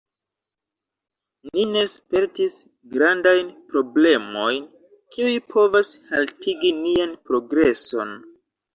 [1.49, 2.57] Ni ne spertis
[2.97, 4.61] grandajn problemojn,
[5.13, 8.21] kiuj povas haltigi nian progreson